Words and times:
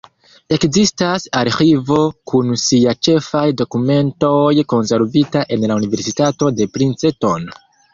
Ekzistas 0.55 1.27
arĥivo 1.41 1.99
kun 2.33 2.57
siaj 2.63 2.95
ĉefaj 3.09 3.45
dokumentoj 3.63 4.67
konservita 4.77 5.49
en 5.59 5.71
la 5.71 5.83
Universitato 5.85 6.55
de 6.61 6.73
Princeton. 6.77 7.53